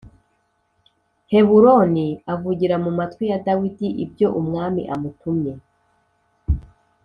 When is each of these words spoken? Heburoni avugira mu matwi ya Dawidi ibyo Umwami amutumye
Heburoni 1.31 2.07
avugira 2.33 2.75
mu 2.83 2.91
matwi 2.97 3.23
ya 3.31 3.39
Dawidi 3.45 3.87
ibyo 4.03 4.27
Umwami 4.39 4.81
amutumye 4.93 5.53